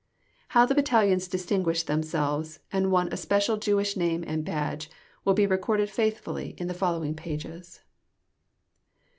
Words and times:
How 0.57 0.65
the 0.65 0.73
Battalions 0.73 1.27
distinguished 1.27 1.85
themselves, 1.85 2.57
and 2.73 2.91
won 2.91 3.09
a 3.13 3.17
special 3.17 3.57
Jewish 3.57 3.95
name 3.95 4.23
and 4.25 4.43
badge, 4.43 4.89
will 5.23 5.35
be 5.35 5.45
recorded 5.45 5.91
faithfully 5.91 6.55
in 6.57 6.65
the 6.67 6.73
following 6.73 7.13
pages. 7.13 7.81